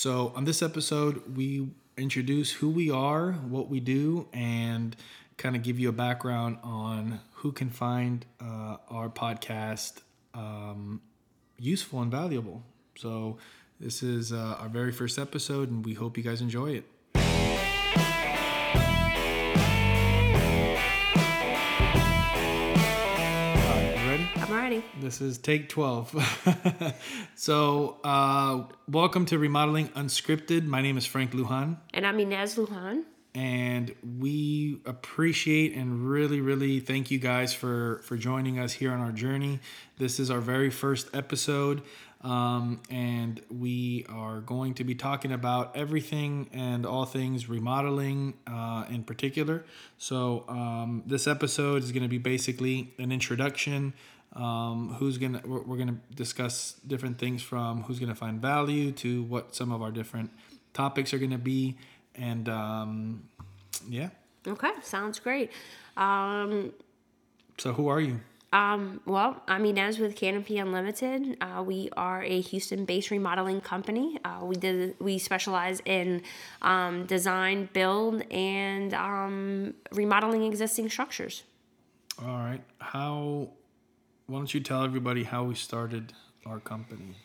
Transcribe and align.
So, 0.00 0.32
on 0.34 0.44
this 0.44 0.62
episode, 0.62 1.36
we 1.36 1.68
introduce 1.98 2.50
who 2.50 2.70
we 2.70 2.90
are, 2.90 3.32
what 3.32 3.68
we 3.68 3.80
do, 3.80 4.28
and 4.32 4.96
kind 5.36 5.54
of 5.54 5.62
give 5.62 5.78
you 5.78 5.90
a 5.90 5.92
background 5.92 6.56
on 6.62 7.20
who 7.34 7.52
can 7.52 7.68
find 7.68 8.24
uh, 8.40 8.78
our 8.88 9.10
podcast 9.10 10.00
um, 10.32 11.02
useful 11.58 12.00
and 12.00 12.10
valuable. 12.10 12.62
So, 12.96 13.36
this 13.78 14.02
is 14.02 14.32
uh, 14.32 14.56
our 14.58 14.70
very 14.70 14.90
first 14.90 15.18
episode, 15.18 15.70
and 15.70 15.84
we 15.84 15.92
hope 15.92 16.16
you 16.16 16.24
guys 16.24 16.40
enjoy 16.40 16.70
it. 16.70 16.84
This 24.98 25.20
is 25.20 25.38
take 25.38 25.68
12. 25.68 26.94
so, 27.36 27.98
uh, 28.04 28.64
welcome 28.88 29.24
to 29.26 29.38
Remodeling 29.38 29.88
Unscripted. 29.90 30.64
My 30.66 30.82
name 30.82 30.98
is 30.98 31.06
Frank 31.06 31.32
Lujan, 31.32 31.76
And 31.94 32.06
I'm 32.06 32.18
Inez 32.18 32.56
Lujan. 32.56 33.04
and 33.34 33.94
we 34.18 34.80
appreciate 34.84 35.74
and 35.74 36.08
really, 36.10 36.40
really 36.40 36.80
thank 36.80 37.10
you 37.10 37.18
guys 37.18 37.54
for, 37.54 38.00
for 38.04 38.16
joining 38.16 38.58
us 38.58 38.72
here 38.72 38.92
on 38.92 39.00
our 39.00 39.12
journey. 39.12 39.60
This 39.98 40.18
is 40.18 40.30
our 40.30 40.40
very 40.40 40.70
first 40.70 41.08
episode, 41.14 41.82
um, 42.22 42.82
and 42.90 43.40
we 43.48 44.04
are 44.10 44.40
going 44.40 44.74
to 44.74 44.84
be 44.84 44.94
talking 44.94 45.32
about 45.32 45.76
everything 45.76 46.50
and 46.52 46.84
all 46.84 47.06
things 47.06 47.48
remodeling 47.48 48.34
uh, 48.46 48.84
in 48.90 49.04
particular. 49.04 49.64
So, 49.98 50.44
um, 50.48 51.04
this 51.06 51.26
episode 51.26 51.84
is 51.84 51.92
going 51.92 52.02
to 52.02 52.08
be 52.08 52.18
basically 52.18 52.92
an 52.98 53.12
introduction 53.12 53.94
um, 54.34 54.94
who's 54.98 55.18
gonna 55.18 55.42
we're, 55.44 55.62
we're 55.62 55.76
gonna 55.76 55.98
discuss 56.14 56.74
different 56.86 57.18
things 57.18 57.42
from 57.42 57.82
who's 57.82 57.98
gonna 57.98 58.14
find 58.14 58.40
value 58.40 58.92
to 58.92 59.22
what 59.24 59.54
some 59.54 59.72
of 59.72 59.82
our 59.82 59.90
different 59.90 60.30
topics 60.72 61.12
are 61.12 61.18
gonna 61.18 61.38
be 61.38 61.76
and 62.14 62.48
um, 62.48 63.28
yeah 63.88 64.10
Okay, 64.46 64.70
sounds 64.82 65.18
great. 65.18 65.50
Um, 65.96 66.72
so 67.58 67.72
who 67.72 67.88
are 67.88 68.00
you 68.00 68.20
um, 68.52 69.00
well, 69.06 69.42
I'm 69.46 69.64
Inez 69.64 70.00
with 70.00 70.16
Canopy 70.16 70.58
Unlimited. 70.58 71.36
Uh, 71.40 71.62
we 71.62 71.88
are 71.96 72.24
a 72.24 72.40
Houston-based 72.40 73.12
remodeling 73.12 73.60
company. 73.60 74.18
Uh, 74.24 74.40
we 74.42 74.56
did 74.56 74.96
we 74.98 75.18
specialize 75.18 75.80
in 75.84 76.22
um, 76.60 77.06
design, 77.06 77.68
build, 77.72 78.22
and 78.32 78.92
um, 78.92 79.74
remodeling 79.92 80.42
existing 80.44 80.88
structures. 80.90 81.44
all 82.20 82.38
right 82.38 82.62
how 82.78 83.50
why 84.30 84.38
don't 84.38 84.54
you 84.54 84.60
tell 84.60 84.84
everybody 84.84 85.24
how 85.24 85.42
we 85.42 85.56
started 85.56 86.12
our 86.46 86.60
company 86.60 87.16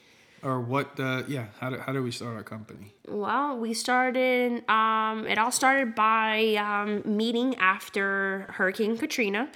or 0.41 0.59
what 0.59 0.99
uh, 0.99 1.21
yeah 1.27 1.45
how 1.59 1.69
do, 1.69 1.77
how 1.77 1.93
do 1.93 2.01
we 2.01 2.09
start 2.09 2.35
our 2.35 2.43
company 2.43 2.91
Well, 3.07 3.57
we 3.59 3.75
started. 3.75 4.67
Um, 4.67 5.27
it 5.27 5.37
all 5.37 5.51
started 5.51 5.93
by 5.93 6.55
um, 6.55 7.03
meeting 7.05 7.55
after 7.57 8.47
Hurricane 8.49 8.97
Katrina. 8.97 9.49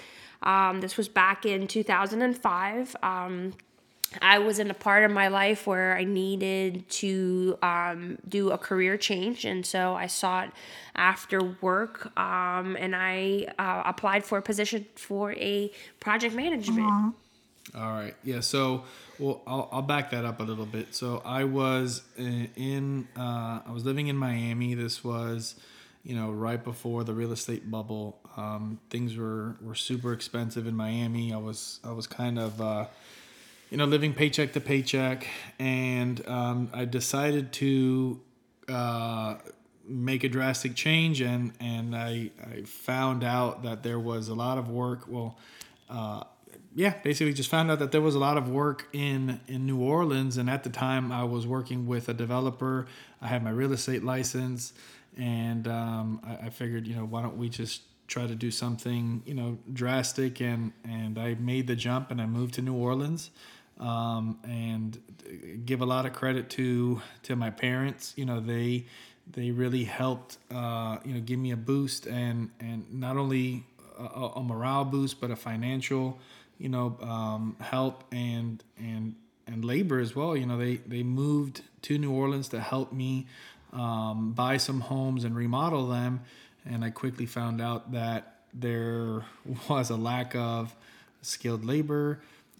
Um, 0.44 0.80
this 0.80 0.96
was 0.96 1.10
back 1.10 1.46
in 1.46 1.68
2005. 1.68 2.96
Um, 3.02 3.54
I 4.22 4.40
was 4.40 4.60
in 4.60 4.70
a 4.70 4.74
part 4.74 5.04
of 5.04 5.12
my 5.12 5.28
life 5.28 5.68
where 5.68 5.98
I 5.98 6.04
needed 6.04 6.88
to 7.02 7.58
um, 7.62 8.18
do 8.28 8.52
a 8.52 8.58
career 8.58 8.96
change, 8.98 9.46
and 9.46 9.66
so 9.66 9.96
I 9.96 10.08
sought 10.08 10.54
after 10.96 11.40
work, 11.62 12.16
um, 12.18 12.76
and 12.80 12.96
I 12.96 13.48
uh, 13.58 13.84
applied 13.86 14.24
for 14.24 14.38
a 14.38 14.42
position 14.42 14.86
for 14.96 15.34
a 15.34 15.72
project 16.00 16.36
management. 16.36 17.16
All 17.76 17.92
right. 17.92 18.16
Yeah. 18.24 18.40
So, 18.40 18.84
well, 19.20 19.42
I'll, 19.46 19.70
I'll 19.72 19.82
back 19.84 20.10
that 20.12 20.26
up 20.26 20.40
a 20.40 20.44
little 20.44 20.66
bit. 20.66 20.96
So, 20.96 21.22
I 21.24 21.44
was 21.44 22.02
in, 22.18 22.50
in 22.56 23.08
uh, 23.16 23.62
I 23.66 23.72
was 23.72 23.86
living 23.86 24.08
in 24.08 24.18
Miami. 24.18 24.74
This 24.74 25.04
was, 25.04 25.56
you 26.04 26.16
know, 26.16 26.32
right 26.32 26.64
before 26.64 27.04
the 27.04 27.14
real 27.14 27.32
estate 27.32 27.70
bubble. 27.70 28.18
Um, 28.38 28.80
things 28.90 29.16
were, 29.16 29.56
were 29.62 29.76
super 29.76 30.14
expensive 30.14 30.66
in 30.66 30.76
Miami. 30.76 31.32
I 31.34 31.38
was 31.38 31.80
I 31.84 31.92
was 31.92 32.08
kind 32.08 32.40
of, 32.40 32.60
uh, 32.60 32.86
you 33.70 33.78
know, 33.78 33.86
living 33.86 34.14
paycheck 34.14 34.54
to 34.54 34.62
paycheck, 34.62 35.28
and 35.60 36.26
um, 36.28 36.70
I 36.74 36.86
decided 36.86 37.52
to 37.54 38.20
uh, 38.68 39.36
make 39.88 40.24
a 40.24 40.30
drastic 40.30 40.74
change, 40.74 41.22
and 41.22 41.54
and 41.60 41.96
I 41.96 42.32
I 42.42 42.64
found 42.64 43.24
out 43.24 43.62
that 43.62 43.84
there 43.84 44.00
was 44.00 44.30
a 44.30 44.36
lot 44.36 44.58
of 44.58 44.70
work. 44.70 45.02
Well. 45.08 45.38
Uh, 45.88 46.24
yeah, 46.76 46.94
basically 47.04 47.34
just 47.34 47.50
found 47.50 47.72
out 47.72 47.80
that 47.80 47.92
there 47.92 48.02
was 48.02 48.16
a 48.16 48.20
lot 48.20 48.38
of 48.38 48.48
work 48.48 48.88
in 48.94 49.40
in 49.48 49.66
New 49.66 49.80
Orleans, 49.80 50.38
and 50.38 50.50
at 50.50 50.64
the 50.64 50.70
time 50.70 51.12
I 51.12 51.24
was 51.24 51.48
working 51.48 51.88
with 51.88 52.10
a 52.10 52.14
developer. 52.14 52.88
I 53.22 53.28
had 53.28 53.44
my 53.44 53.50
real 53.50 53.74
estate 53.74 54.04
license, 54.04 54.74
and 55.18 55.68
um, 55.68 56.22
I, 56.26 56.48
I 56.48 56.50
figured, 56.50 56.88
you 56.88 56.96
know, 56.96 57.06
why 57.06 57.22
don't 57.22 57.38
we 57.38 57.50
just 57.50 57.82
try 58.08 58.26
to 58.26 58.36
do 58.36 58.50
something, 58.50 59.22
you 59.26 59.34
know, 59.34 59.58
drastic, 59.74 60.42
and 60.42 60.72
and 60.84 61.18
I 61.18 61.36
made 61.36 61.68
the 61.68 61.76
jump, 61.76 62.12
and 62.12 62.22
I 62.22 62.26
moved 62.26 62.54
to 62.56 62.62
New 62.62 62.76
Orleans, 62.76 63.32
um, 63.80 64.40
and 64.44 65.00
give 65.66 65.82
a 65.82 65.86
lot 65.86 66.06
of 66.06 66.14
credit 66.14 66.50
to 66.52 67.02
to 67.24 67.36
my 67.36 67.50
parents. 67.50 68.14
You 68.16 68.26
know, 68.26 68.40
they 68.40 68.86
they 69.32 69.52
really 69.52 69.84
helped, 69.84 70.38
uh, 70.52 70.98
you 71.04 71.14
know, 71.14 71.20
give 71.20 71.40
me 71.40 71.52
a 71.52 71.58
boost, 71.58 72.06
and 72.06 72.52
and 72.60 72.86
not 72.94 73.18
only 73.18 73.66
a, 74.00 74.04
a 74.36 74.44
morale 74.44 74.86
boost, 74.86 75.20
but 75.20 75.32
a 75.32 75.36
financial 75.36 76.20
you 76.60 76.70
know 76.70 76.98
um, 77.02 77.56
help 77.60 78.04
and 78.12 78.64
and 78.78 79.16
and 79.48 79.66
labor 79.66 80.00
as 80.00 80.16
well. 80.16 80.38
You 80.38 80.46
know 80.46 80.58
they 80.58 80.78
they 80.78 81.02
moved 81.02 81.62
to 81.84 81.98
new 81.98 82.12
orleans 82.12 82.50
to 82.50 82.60
help 82.60 82.94
me 82.94 83.26
um, 83.74 84.34
buy 84.34 84.58
some 84.58 84.82
homes 84.82 85.24
and 85.24 85.36
remodel 85.36 85.88
them. 85.88 86.22
And 86.66 86.84
i 86.86 86.90
quickly 86.92 87.26
found 87.26 87.62
out 87.62 87.94
that 87.94 88.42
there 88.54 89.26
was 89.70 89.90
a 89.90 89.96
lack 89.96 90.36
of 90.36 90.76
skilled 91.22 91.66
labor 91.66 92.20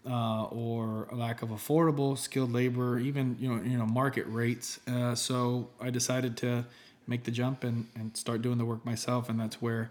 uh, 0.10 0.46
or 0.46 1.08
a 1.12 1.16
lack 1.16 1.42
of 1.42 1.50
affordable 1.50 2.18
skilled 2.18 2.52
labor 2.52 2.98
even 3.00 3.36
you 3.40 3.54
know 3.54 3.62
you 3.62 3.78
know 3.78 3.86
market 3.86 4.26
rates. 4.28 4.80
Uh, 4.88 5.14
so 5.14 5.70
i 5.80 5.90
decided 5.90 6.38
to 6.38 6.66
make 7.10 7.24
the 7.24 7.32
jump 7.32 7.64
and, 7.64 7.88
and 7.96 8.16
start 8.16 8.42
doing 8.42 8.58
the 8.58 8.66
work 8.66 8.86
myself. 8.86 9.28
And 9.30 9.40
that's 9.40 9.62
where 9.62 9.90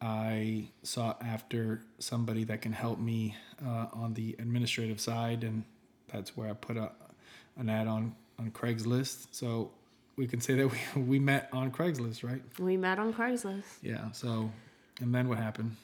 I 0.00 0.68
sought 0.82 1.22
after 1.22 1.82
somebody 1.98 2.44
that 2.44 2.60
can 2.60 2.72
help 2.72 2.98
me 2.98 3.34
uh, 3.64 3.86
on 3.92 4.14
the 4.14 4.36
administrative 4.38 5.00
side, 5.00 5.42
and 5.42 5.64
that's 6.12 6.36
where 6.36 6.50
I 6.50 6.52
put 6.52 6.76
a, 6.76 6.92
an 7.56 7.68
ad 7.68 7.86
on 7.86 8.14
on 8.38 8.50
Craigslist. 8.50 9.28
So 9.30 9.70
we 10.16 10.26
can 10.26 10.40
say 10.40 10.54
that 10.54 10.68
we, 10.68 11.02
we 11.02 11.18
met 11.18 11.48
on 11.52 11.70
Craigslist, 11.70 12.24
right? 12.24 12.42
We 12.58 12.76
met 12.76 12.98
on 12.98 13.12
Craigslist. 13.12 13.64
Yeah. 13.82 14.10
So, 14.12 14.50
and 15.00 15.14
then 15.14 15.28
what 15.28 15.38
happened? 15.38 15.76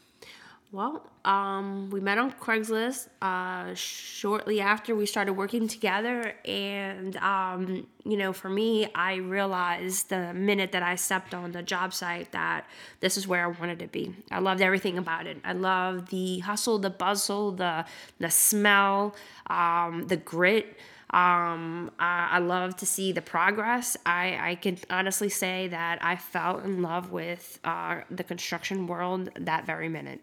Well, 0.72 1.06
um, 1.26 1.90
we 1.90 2.00
met 2.00 2.16
on 2.16 2.32
Craigslist 2.32 3.08
uh, 3.20 3.74
shortly 3.74 4.62
after 4.62 4.96
we 4.96 5.04
started 5.04 5.34
working 5.34 5.68
together. 5.68 6.34
And, 6.46 7.14
um, 7.18 7.86
you 8.06 8.16
know, 8.16 8.32
for 8.32 8.48
me, 8.48 8.88
I 8.94 9.16
realized 9.16 10.08
the 10.08 10.32
minute 10.32 10.72
that 10.72 10.82
I 10.82 10.94
stepped 10.94 11.34
on 11.34 11.52
the 11.52 11.62
job 11.62 11.92
site 11.92 12.32
that 12.32 12.66
this 13.00 13.18
is 13.18 13.28
where 13.28 13.44
I 13.44 13.48
wanted 13.48 13.80
to 13.80 13.86
be. 13.86 14.14
I 14.30 14.38
loved 14.38 14.62
everything 14.62 14.96
about 14.96 15.26
it. 15.26 15.36
I 15.44 15.52
loved 15.52 16.08
the 16.08 16.38
hustle, 16.38 16.78
the 16.78 16.88
bustle, 16.88 17.52
the, 17.52 17.84
the 18.18 18.30
smell, 18.30 19.14
um, 19.48 20.06
the 20.08 20.16
grit. 20.16 20.78
Um, 21.10 21.90
I, 21.98 22.30
I 22.32 22.38
love 22.38 22.76
to 22.76 22.86
see 22.86 23.12
the 23.12 23.20
progress. 23.20 23.98
I, 24.06 24.38
I 24.40 24.54
can 24.54 24.78
honestly 24.88 25.28
say 25.28 25.68
that 25.68 25.98
I 26.02 26.16
fell 26.16 26.60
in 26.60 26.80
love 26.80 27.12
with 27.12 27.60
uh, 27.62 28.00
the 28.10 28.24
construction 28.24 28.86
world 28.86 29.28
that 29.38 29.66
very 29.66 29.90
minute. 29.90 30.22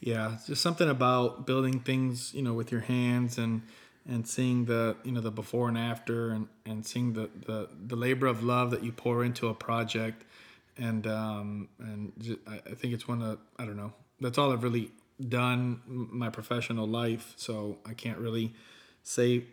Yeah, 0.00 0.38
just 0.46 0.62
something 0.62 0.88
about 0.88 1.46
building 1.46 1.80
things, 1.80 2.32
you 2.34 2.42
know, 2.42 2.54
with 2.54 2.72
your 2.72 2.80
hands 2.80 3.38
and 3.38 3.62
and 4.08 4.26
seeing 4.26 4.64
the 4.64 4.96
you 5.04 5.12
know 5.12 5.20
the 5.20 5.30
before 5.30 5.68
and 5.68 5.76
after 5.76 6.30
and 6.30 6.48
and 6.64 6.86
seeing 6.86 7.12
the 7.12 7.28
the, 7.46 7.68
the 7.86 7.96
labor 7.96 8.26
of 8.26 8.42
love 8.42 8.70
that 8.70 8.82
you 8.82 8.92
pour 8.92 9.22
into 9.24 9.48
a 9.48 9.54
project. 9.54 10.24
And 10.78 11.06
um 11.06 11.68
and 11.78 12.12
just, 12.18 12.38
I, 12.48 12.56
I 12.70 12.74
think 12.74 12.94
it's 12.94 13.06
one 13.06 13.20
of 13.22 13.38
I 13.58 13.66
don't 13.66 13.76
know 13.76 13.92
that's 14.20 14.38
all 14.38 14.52
I've 14.52 14.64
really 14.64 14.90
done 15.28 15.80
my 15.86 16.30
professional 16.30 16.86
life. 16.86 17.34
So 17.36 17.78
I 17.84 17.92
can't 17.92 18.18
really 18.18 18.54
say 19.02 19.44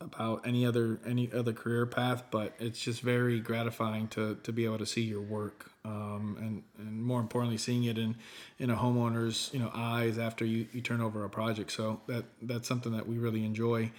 about 0.00 0.46
any 0.46 0.64
other 0.64 1.00
any 1.06 1.30
other 1.32 1.52
career 1.52 1.84
path, 1.84 2.22
but 2.30 2.54
it's 2.58 2.80
just 2.80 3.00
very 3.00 3.40
gratifying 3.40 4.08
to 4.08 4.36
to 4.44 4.52
be 4.52 4.64
able 4.64 4.78
to 4.78 4.86
see 4.86 5.02
your 5.02 5.20
work, 5.20 5.70
um, 5.84 6.36
and 6.38 6.62
and 6.78 7.02
more 7.02 7.20
importantly, 7.20 7.58
seeing 7.58 7.84
it 7.84 7.98
in 7.98 8.16
in 8.58 8.70
a 8.70 8.76
homeowner's 8.76 9.50
you 9.52 9.58
know 9.58 9.70
eyes 9.74 10.18
after 10.18 10.44
you, 10.44 10.66
you 10.72 10.80
turn 10.80 11.00
over 11.00 11.24
a 11.24 11.28
project. 11.28 11.72
So 11.72 12.00
that 12.06 12.24
that's 12.42 12.68
something 12.68 12.92
that 12.92 13.08
we 13.08 13.18
really 13.18 13.44
enjoy. 13.44 13.90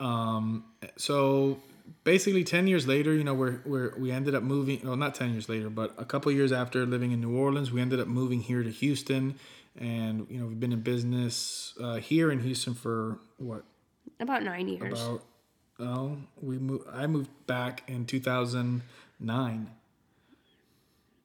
Um, 0.00 0.64
so 0.96 1.60
basically, 2.02 2.42
ten 2.42 2.66
years 2.66 2.88
later, 2.88 3.14
you 3.14 3.22
know, 3.22 3.34
we're, 3.34 3.60
we're 3.64 3.94
we 3.96 4.10
ended 4.10 4.34
up 4.34 4.42
moving. 4.42 4.80
Well, 4.82 4.96
not 4.96 5.14
ten 5.14 5.32
years 5.32 5.48
later, 5.48 5.70
but 5.70 5.94
a 5.98 6.04
couple 6.04 6.32
years 6.32 6.50
after 6.50 6.84
living 6.84 7.12
in 7.12 7.20
New 7.20 7.36
Orleans, 7.36 7.70
we 7.70 7.80
ended 7.80 8.00
up 8.00 8.08
moving 8.08 8.40
here 8.40 8.64
to 8.64 8.70
Houston, 8.70 9.36
and 9.78 10.26
you 10.28 10.40
know, 10.40 10.46
we've 10.46 10.58
been 10.58 10.72
in 10.72 10.80
business 10.80 11.74
uh, 11.80 11.96
here 11.96 12.32
in 12.32 12.40
Houston 12.40 12.74
for 12.74 13.20
what 13.36 13.62
About 14.20 14.42
nine 14.42 14.68
years. 14.68 15.00
about 15.00 15.22
oh, 15.80 16.16
we 16.40 16.58
moved. 16.58 16.88
I 16.92 17.06
moved 17.06 17.30
back 17.46 17.82
in 17.88 18.04
2009. 18.04 19.70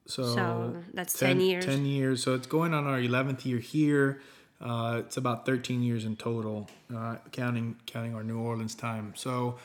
So, 0.06 0.36
So, 0.36 0.84
that's 0.94 1.18
10 1.18 1.40
years. 1.40 1.66
10 1.66 1.86
years. 1.86 2.24
So 2.24 2.36
it's 2.36 2.48
going 2.48 2.74
on 2.74 2.86
our 2.86 3.00
11th 3.00 3.46
year 3.46 3.60
here. 3.60 4.22
Uh, 4.62 5.02
it's 5.06 5.18
about 5.18 5.46
13 5.46 5.82
years 5.82 6.06
in 6.06 6.16
total, 6.16 6.70
uh, 6.96 7.18
counting 7.32 7.76
counting 7.86 8.16
our 8.16 8.24
New 8.24 8.40
Orleans 8.40 8.76
time. 8.76 9.14
So 9.16 9.58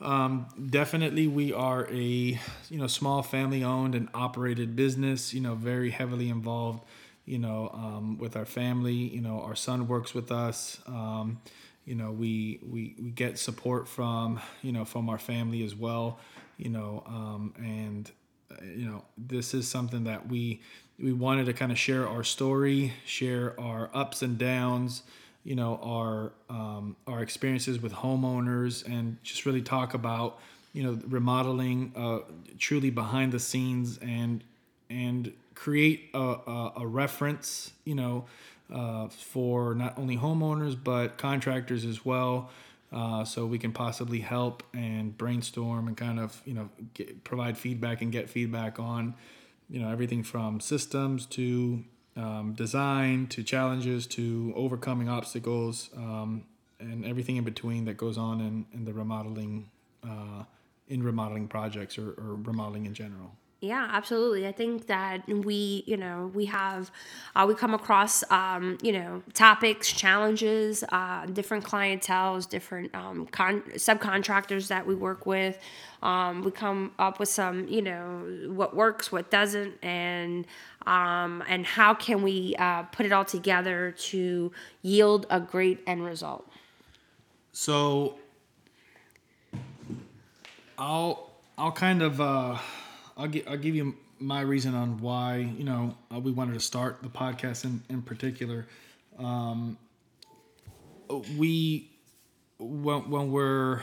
um, 0.00 0.46
definitely 0.70 1.26
we 1.26 1.52
are 1.52 1.86
a 1.90 1.94
you 2.70 2.78
know 2.78 2.86
small 2.86 3.22
family 3.22 3.62
owned 3.64 3.94
and 3.94 4.08
operated 4.14 4.74
business. 4.74 5.34
You 5.34 5.40
know 5.42 5.54
very 5.54 5.90
heavily 5.90 6.30
involved. 6.30 6.84
You 7.26 7.38
know 7.38 7.70
um, 7.74 8.18
with 8.18 8.34
our 8.36 8.46
family. 8.46 8.94
You 8.94 9.20
know 9.20 9.42
our 9.42 9.56
son 9.56 9.88
works 9.88 10.14
with 10.14 10.32
us. 10.32 10.78
Um, 10.86 11.40
you 11.86 11.94
know 11.94 12.10
we, 12.10 12.60
we 12.68 12.94
we 13.00 13.10
get 13.10 13.38
support 13.38 13.88
from 13.88 14.40
you 14.62 14.72
know 14.72 14.84
from 14.84 15.08
our 15.08 15.18
family 15.18 15.64
as 15.64 15.74
well. 15.74 16.18
You 16.58 16.70
know 16.70 17.02
um, 17.06 17.54
and 17.56 18.10
you 18.62 18.86
know 18.86 19.04
this 19.16 19.54
is 19.54 19.66
something 19.68 20.04
that 20.04 20.28
we 20.28 20.60
we 20.98 21.12
wanted 21.12 21.46
to 21.46 21.52
kind 21.52 21.72
of 21.72 21.78
share 21.78 22.08
our 22.08 22.24
story, 22.24 22.92
share 23.04 23.58
our 23.60 23.90
ups 23.92 24.22
and 24.22 24.38
downs, 24.38 25.02
you 25.44 25.54
know, 25.54 25.78
our 25.82 26.32
um, 26.50 26.96
our 27.06 27.22
experiences 27.22 27.80
with 27.80 27.92
homeowners, 27.92 28.84
and 28.86 29.16
just 29.22 29.46
really 29.46 29.62
talk 29.62 29.94
about 29.94 30.38
you 30.72 30.82
know 30.82 30.98
remodeling, 31.06 31.92
uh, 31.96 32.18
truly 32.58 32.90
behind 32.90 33.32
the 33.32 33.38
scenes, 33.38 33.98
and 33.98 34.42
and 34.90 35.32
create 35.54 36.10
a, 36.14 36.18
a, 36.18 36.72
a 36.78 36.86
reference, 36.86 37.72
you 37.84 37.94
know, 37.94 38.24
uh, 38.72 39.08
for 39.08 39.74
not 39.74 39.98
only 39.98 40.16
homeowners 40.16 40.76
but 40.82 41.18
contractors 41.18 41.84
as 41.84 42.04
well. 42.04 42.50
Uh, 42.92 43.24
so 43.24 43.44
we 43.44 43.58
can 43.58 43.72
possibly 43.72 44.20
help 44.20 44.62
and 44.72 45.18
brainstorm 45.18 45.88
and 45.88 45.96
kind 45.96 46.20
of 46.20 46.40
you 46.44 46.54
know 46.54 46.68
get, 46.94 47.24
provide 47.24 47.58
feedback 47.58 48.00
and 48.00 48.12
get 48.12 48.30
feedback 48.30 48.78
on 48.78 49.12
you 49.68 49.80
know 49.80 49.90
everything 49.90 50.22
from 50.22 50.60
systems 50.60 51.26
to 51.26 51.84
um, 52.16 52.54
design 52.54 53.26
to 53.26 53.42
challenges 53.42 54.06
to 54.06 54.52
overcoming 54.56 55.08
obstacles 55.08 55.90
um, 55.96 56.44
and 56.78 57.04
everything 57.04 57.36
in 57.36 57.44
between 57.44 57.84
that 57.86 57.96
goes 57.96 58.16
on 58.16 58.40
in, 58.40 58.64
in 58.72 58.84
the 58.84 58.92
remodeling 58.92 59.68
uh, 60.04 60.44
in 60.88 61.02
remodeling 61.02 61.48
projects 61.48 61.98
or, 61.98 62.10
or 62.10 62.36
remodeling 62.36 62.86
in 62.86 62.94
general 62.94 63.32
Yeah, 63.60 63.88
absolutely. 63.90 64.46
I 64.46 64.52
think 64.52 64.86
that 64.88 65.26
we, 65.26 65.82
you 65.86 65.96
know, 65.96 66.30
we 66.34 66.44
have, 66.44 66.90
uh, 67.34 67.46
we 67.48 67.54
come 67.54 67.72
across, 67.72 68.22
um, 68.30 68.76
you 68.82 68.92
know, 68.92 69.22
topics, 69.32 69.90
challenges, 69.90 70.84
uh, 70.92 71.24
different 71.26 71.64
clientels, 71.64 72.46
different 72.46 72.94
um, 72.94 73.26
con- 73.28 73.62
subcontractors 73.76 74.68
that 74.68 74.86
we 74.86 74.94
work 74.94 75.24
with. 75.24 75.58
Um, 76.02 76.42
we 76.42 76.50
come 76.50 76.92
up 76.98 77.18
with 77.18 77.30
some, 77.30 77.66
you 77.66 77.80
know, 77.80 78.48
what 78.48 78.76
works, 78.76 79.10
what 79.10 79.30
doesn't, 79.30 79.82
and 79.82 80.46
um, 80.86 81.42
and 81.48 81.64
how 81.66 81.94
can 81.94 82.22
we 82.22 82.54
uh, 82.58 82.82
put 82.84 83.06
it 83.06 83.12
all 83.12 83.24
together 83.24 83.92
to 83.98 84.52
yield 84.82 85.26
a 85.30 85.40
great 85.40 85.82
end 85.86 86.04
result. 86.04 86.46
So 87.52 88.18
I'll 90.78 91.30
I'll 91.56 91.72
kind 91.72 92.02
of 92.02 92.20
uh, 92.20 92.58
I'll 93.16 93.28
gi- 93.28 93.46
I'll 93.46 93.56
give 93.56 93.74
you 93.74 93.96
my 94.18 94.40
reason 94.40 94.74
on 94.74 95.00
why 95.00 95.36
you 95.38 95.64
know 95.64 95.96
uh, 96.14 96.18
we 96.18 96.32
wanted 96.32 96.54
to 96.54 96.60
start 96.60 97.02
the 97.02 97.08
podcast 97.08 97.64
in 97.64 97.82
in 97.88 98.02
particular. 98.02 98.66
Um, 99.18 99.78
we 101.36 101.90
when 102.58 103.10
when 103.10 103.30
we're 103.30 103.82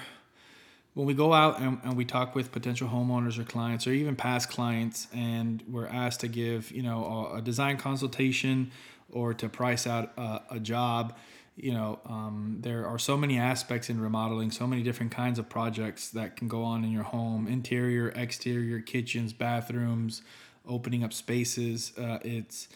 when 0.93 1.07
we 1.07 1.13
go 1.13 1.33
out 1.33 1.59
and, 1.59 1.79
and 1.83 1.97
we 1.97 2.05
talk 2.05 2.35
with 2.35 2.51
potential 2.51 2.87
homeowners 2.87 3.39
or 3.39 3.43
clients 3.43 3.87
or 3.87 3.91
even 3.91 4.15
past 4.15 4.49
clients 4.49 5.07
and 5.13 5.63
we're 5.67 5.87
asked 5.87 6.19
to 6.19 6.27
give 6.27 6.71
you 6.71 6.83
know 6.83 7.29
a, 7.33 7.37
a 7.37 7.41
design 7.41 7.77
consultation 7.77 8.71
or 9.11 9.33
to 9.33 9.49
price 9.49 9.87
out 9.87 10.11
a, 10.17 10.41
a 10.51 10.59
job 10.59 11.15
you 11.55 11.73
know 11.73 11.99
um, 12.05 12.57
there 12.61 12.87
are 12.87 12.97
so 12.97 13.15
many 13.15 13.37
aspects 13.37 13.89
in 13.89 13.99
remodeling 13.99 14.49
so 14.51 14.65
many 14.65 14.81
different 14.81 15.11
kinds 15.11 15.37
of 15.37 15.47
projects 15.49 16.09
that 16.09 16.35
can 16.35 16.47
go 16.47 16.63
on 16.63 16.83
in 16.83 16.91
your 16.91 17.03
home 17.03 17.47
interior 17.47 18.09
exterior 18.15 18.79
kitchens 18.79 19.33
bathrooms 19.33 20.21
opening 20.67 21.03
up 21.03 21.13
spaces. 21.13 21.93
Uh, 21.97 22.19
it's 22.23 22.67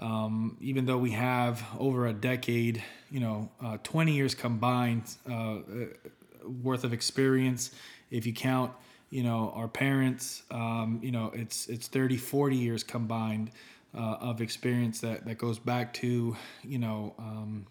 um, 0.00 0.56
even 0.60 0.86
though 0.86 0.98
we 0.98 1.12
have 1.12 1.64
over 1.78 2.06
a 2.06 2.12
decade 2.12 2.82
you 3.10 3.20
know 3.20 3.50
uh, 3.62 3.78
20 3.82 4.12
years 4.12 4.34
combined 4.34 5.04
uh, 5.30 5.58
worth 6.62 6.84
of 6.84 6.92
experience 6.92 7.70
if 8.10 8.26
you 8.26 8.32
count 8.32 8.72
you 9.10 9.22
know 9.22 9.52
our 9.54 9.68
parents 9.68 10.42
um, 10.50 10.98
you 11.02 11.12
know 11.12 11.30
it's 11.34 11.68
it's 11.68 11.86
30 11.86 12.16
40 12.16 12.56
years 12.56 12.82
combined 12.82 13.50
uh, 13.96 14.16
of 14.20 14.40
experience 14.40 15.00
that 15.00 15.24
that 15.26 15.38
goes 15.38 15.60
back 15.60 15.94
to 15.94 16.36
you 16.64 16.78
know 16.78 17.14
um, 17.18 17.66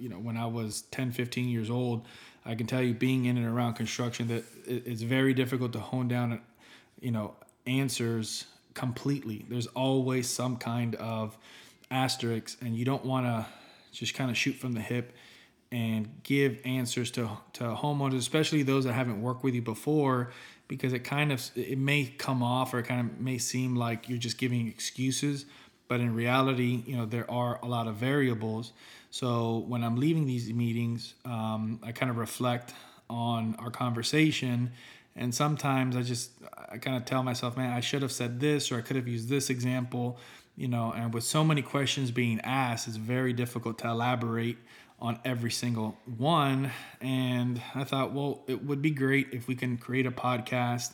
you 0.00 0.08
know 0.08 0.18
when 0.18 0.36
i 0.36 0.46
was 0.46 0.82
10 0.90 1.12
15 1.12 1.48
years 1.48 1.70
old 1.70 2.06
i 2.44 2.54
can 2.54 2.66
tell 2.66 2.82
you 2.82 2.94
being 2.94 3.26
in 3.26 3.36
and 3.36 3.46
around 3.46 3.74
construction 3.74 4.28
that 4.28 4.44
it's 4.66 5.02
very 5.02 5.34
difficult 5.34 5.72
to 5.72 5.80
hone 5.80 6.08
down 6.08 6.40
you 7.00 7.10
know 7.10 7.34
answers 7.66 8.46
completely. 8.74 9.44
There's 9.48 9.66
always 9.68 10.28
some 10.28 10.56
kind 10.56 10.94
of 10.96 11.36
asterisk 11.90 12.56
and 12.60 12.76
you 12.76 12.84
don't 12.84 13.04
want 13.04 13.26
to 13.26 13.46
just 13.92 14.14
kind 14.14 14.30
of 14.30 14.36
shoot 14.36 14.54
from 14.54 14.72
the 14.72 14.80
hip 14.80 15.12
and 15.72 16.08
give 16.22 16.60
answers 16.64 17.10
to 17.12 17.30
to 17.54 17.64
homeowners, 17.64 18.18
especially 18.18 18.62
those 18.62 18.84
that 18.84 18.92
haven't 18.92 19.22
worked 19.22 19.44
with 19.44 19.54
you 19.54 19.62
before, 19.62 20.30
because 20.66 20.92
it 20.92 21.00
kind 21.00 21.32
of 21.32 21.48
it 21.54 21.78
may 21.78 22.06
come 22.06 22.42
off 22.42 22.74
or 22.74 22.80
it 22.80 22.84
kind 22.84 23.08
of 23.08 23.20
may 23.20 23.38
seem 23.38 23.76
like 23.76 24.08
you're 24.08 24.18
just 24.18 24.38
giving 24.38 24.66
excuses, 24.66 25.46
but 25.90 25.98
in 25.98 26.14
reality, 26.14 26.84
you 26.86 26.96
know 26.96 27.04
there 27.04 27.28
are 27.28 27.58
a 27.64 27.66
lot 27.66 27.88
of 27.88 27.96
variables. 27.96 28.72
So 29.10 29.64
when 29.66 29.82
I'm 29.82 29.96
leaving 29.96 30.24
these 30.24 30.48
meetings, 30.52 31.14
um, 31.24 31.80
I 31.82 31.90
kind 31.90 32.10
of 32.10 32.16
reflect 32.16 32.72
on 33.10 33.56
our 33.58 33.70
conversation, 33.70 34.70
and 35.16 35.34
sometimes 35.34 35.96
I 35.96 36.02
just 36.02 36.30
I 36.70 36.78
kind 36.78 36.96
of 36.96 37.06
tell 37.06 37.24
myself, 37.24 37.56
man, 37.56 37.72
I 37.72 37.80
should 37.80 38.02
have 38.02 38.12
said 38.12 38.38
this 38.38 38.70
or 38.70 38.78
I 38.78 38.82
could 38.82 38.94
have 38.94 39.08
used 39.08 39.28
this 39.28 39.50
example, 39.50 40.16
you 40.56 40.68
know. 40.68 40.92
And 40.96 41.12
with 41.12 41.24
so 41.24 41.42
many 41.42 41.60
questions 41.60 42.12
being 42.12 42.40
asked, 42.42 42.86
it's 42.86 42.96
very 42.96 43.32
difficult 43.32 43.80
to 43.80 43.88
elaborate 43.88 44.58
on 45.00 45.18
every 45.24 45.50
single 45.50 45.96
one. 46.18 46.70
And 47.00 47.60
I 47.74 47.82
thought, 47.82 48.12
well, 48.12 48.44
it 48.46 48.64
would 48.64 48.80
be 48.80 48.92
great 48.92 49.30
if 49.32 49.48
we 49.48 49.56
can 49.56 49.76
create 49.76 50.06
a 50.06 50.12
podcast 50.12 50.92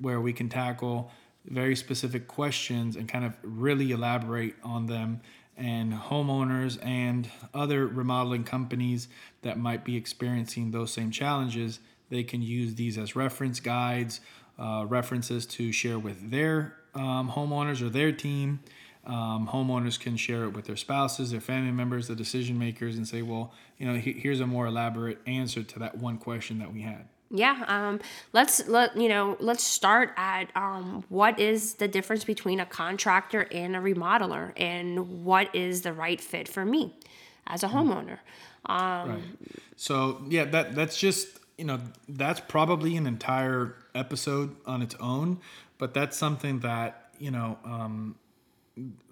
where 0.00 0.20
we 0.20 0.32
can 0.32 0.48
tackle 0.48 1.10
very 1.48 1.76
specific 1.76 2.26
questions 2.28 2.96
and 2.96 3.08
kind 3.08 3.24
of 3.24 3.36
really 3.42 3.90
elaborate 3.92 4.54
on 4.62 4.86
them. 4.86 5.20
And 5.56 5.92
homeowners 5.92 6.78
and 6.84 7.30
other 7.54 7.86
remodeling 7.86 8.44
companies 8.44 9.08
that 9.42 9.58
might 9.58 9.84
be 9.84 9.96
experiencing 9.96 10.70
those 10.70 10.92
same 10.92 11.10
challenges, 11.10 11.80
they 12.10 12.24
can 12.24 12.42
use 12.42 12.74
these 12.74 12.98
as 12.98 13.16
reference 13.16 13.60
guides, 13.60 14.20
uh, 14.58 14.84
references 14.86 15.46
to 15.46 15.72
share 15.72 15.98
with 15.98 16.30
their 16.30 16.76
um, 16.94 17.30
homeowners 17.30 17.80
or 17.80 17.88
their 17.88 18.12
team 18.12 18.60
um, 19.06 19.48
homeowners 19.52 19.98
can 19.98 20.16
share 20.16 20.44
it 20.44 20.50
with 20.50 20.64
their 20.64 20.76
spouses, 20.76 21.30
their 21.30 21.40
family 21.40 21.70
members, 21.70 22.08
the 22.08 22.16
decision 22.16 22.58
makers, 22.58 22.96
and 22.96 23.06
say, 23.06 23.22
well, 23.22 23.52
you 23.78 23.86
know, 23.86 23.94
he, 23.94 24.12
here's 24.12 24.40
a 24.40 24.46
more 24.46 24.66
elaborate 24.66 25.18
answer 25.26 25.62
to 25.62 25.78
that 25.78 25.96
one 25.96 26.18
question 26.18 26.58
that 26.58 26.72
we 26.72 26.82
had. 26.82 27.08
Yeah, 27.30 27.64
um, 27.66 28.00
let's 28.32 28.68
let 28.68 28.96
you 28.96 29.08
know. 29.08 29.36
Let's 29.40 29.64
start 29.64 30.12
at 30.16 30.48
um, 30.54 31.04
what 31.08 31.40
is 31.40 31.74
the 31.74 31.88
difference 31.88 32.22
between 32.22 32.60
a 32.60 32.66
contractor 32.66 33.48
and 33.50 33.74
a 33.74 33.80
remodeler, 33.80 34.52
and 34.56 35.24
what 35.24 35.52
is 35.54 35.82
the 35.82 35.92
right 35.92 36.20
fit 36.20 36.46
for 36.46 36.64
me 36.64 36.94
as 37.46 37.62
a 37.62 37.68
homeowner. 37.68 38.18
Um, 38.66 39.10
Right. 39.10 39.22
So 39.76 40.22
yeah, 40.28 40.44
that 40.46 40.74
that's 40.74 40.98
just 40.98 41.28
you 41.58 41.64
know 41.64 41.80
that's 42.08 42.40
probably 42.40 42.96
an 42.96 43.06
entire 43.06 43.74
episode 43.94 44.56
on 44.66 44.82
its 44.82 44.94
own, 45.00 45.40
but 45.78 45.94
that's 45.94 46.16
something 46.16 46.60
that 46.60 47.10
you 47.18 47.30
know 47.30 47.58
um, 47.64 48.16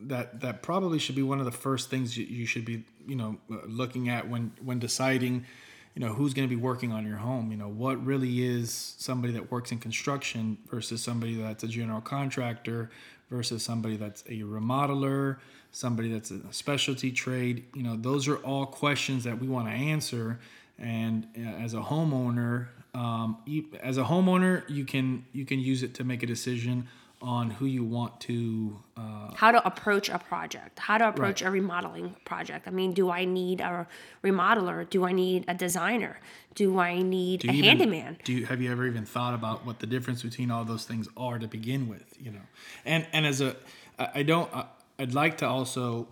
that 0.00 0.40
that 0.40 0.62
probably 0.62 0.99
should 0.99 1.14
be 1.14 1.23
one 1.23 1.38
of 1.38 1.44
the 1.44 1.52
first 1.52 1.90
things 1.90 2.16
you, 2.16 2.25
you 2.26 2.47
should 2.47 2.64
be 2.64 2.85
you 3.06 3.16
know 3.16 3.38
uh, 3.50 3.56
looking 3.66 4.09
at 4.09 4.28
when 4.28 4.52
when 4.62 4.78
deciding 4.78 5.47
you 5.94 6.00
know 6.00 6.12
who's 6.12 6.34
going 6.34 6.48
to 6.48 6.54
be 6.54 6.60
working 6.60 6.92
on 6.92 7.06
your 7.06 7.18
home? 7.18 7.50
You 7.50 7.56
know 7.56 7.68
what 7.68 8.04
really 8.04 8.44
is 8.44 8.94
somebody 8.98 9.32
that 9.34 9.50
works 9.50 9.72
in 9.72 9.78
construction 9.78 10.58
versus 10.68 11.02
somebody 11.02 11.34
that's 11.36 11.62
a 11.62 11.68
general 11.68 12.00
contractor 12.00 12.90
versus 13.30 13.62
somebody 13.62 13.96
that's 13.96 14.22
a 14.22 14.40
remodeler 14.40 15.38
somebody 15.70 16.12
that's 16.12 16.30
a 16.30 16.52
specialty 16.52 17.10
trade? 17.10 17.64
You 17.74 17.82
know 17.82 17.96
those 17.96 18.28
are 18.28 18.36
all 18.36 18.66
questions 18.66 19.24
that 19.24 19.38
we 19.38 19.48
want 19.48 19.68
to 19.68 19.72
answer. 19.72 20.40
And 20.78 21.28
uh, 21.36 21.42
as 21.42 21.74
a 21.74 21.80
homeowner 21.80 22.66
um, 22.94 23.38
as 23.80 23.98
a 23.98 24.04
homeowner 24.04 24.68
you 24.68 24.84
can 24.84 25.24
you 25.32 25.44
can 25.44 25.58
use 25.58 25.82
it 25.82 25.94
to 25.94 26.04
make 26.04 26.22
a 26.22 26.26
decision 26.26 26.88
on 27.25 27.50
who 27.50 27.64
you 27.64 27.83
want 27.83 28.21
to 28.21 28.78
uh, 28.99 29.33
how 29.35 29.50
to 29.50 29.66
approach 29.66 30.11
a 30.11 30.19
project, 30.19 30.78
how 30.78 30.99
to 30.99 31.09
approach 31.09 31.40
right. 31.40 31.49
a 31.49 31.50
remodeling 31.50 32.14
project. 32.26 32.69
I 32.69 32.71
mean, 32.71 32.93
do 32.93 33.11
I 33.11 33.25
need 33.25 33.62
a 33.62 33.87
remodeler? 34.23 34.88
Do 34.88 35.07
I 35.07 35.12
need 35.12 35.47
a 35.49 35.54
designer? 35.54 36.21
Do 36.54 36.78
I 36.78 37.00
need 37.00 37.40
do 37.40 37.49
a 37.49 37.52
even, 37.52 37.64
handyman? 37.64 38.19
Do 38.25 38.35
you, 38.35 38.45
have 38.45 38.61
you 38.61 38.71
ever 38.71 38.87
even 38.87 39.07
thought 39.07 39.33
about 39.33 39.64
what 39.64 39.78
the 39.78 39.87
difference 39.87 40.23
between 40.23 40.50
all 40.50 40.64
those 40.64 40.85
things 40.85 41.09
are 41.16 41.38
to 41.38 41.49
begin 41.49 41.88
with? 41.88 42.14
You 42.21 42.33
know, 42.33 42.47
and 42.85 43.07
and 43.12 43.26
as 43.26 43.40
a, 43.40 43.57
I 43.99 44.23
don't. 44.23 44.50
I'd 44.99 45.14
like 45.14 45.38
to 45.38 45.47
also 45.49 46.07